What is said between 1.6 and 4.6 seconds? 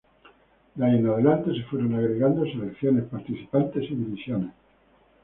fueron agregando selecciones participantes y divisiones.